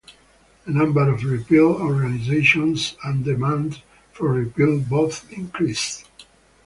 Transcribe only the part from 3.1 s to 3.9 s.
demand